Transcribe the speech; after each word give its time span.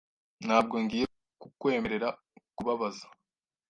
Ntabwo 0.45 0.75
ngiye 0.83 1.05
kukwemerera 1.41 2.09
kubabaza. 2.55 3.05